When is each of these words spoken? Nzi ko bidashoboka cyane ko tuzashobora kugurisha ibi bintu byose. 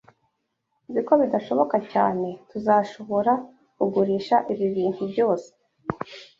Nzi 0.89 1.01
ko 1.07 1.13
bidashoboka 1.21 1.77
cyane 1.91 2.27
ko 2.33 2.37
tuzashobora 2.49 3.33
kugurisha 3.75 4.35
ibi 4.51 4.65
bintu 4.75 5.03
byose. 5.11 5.49